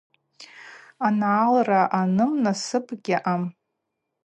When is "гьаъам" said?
3.03-3.43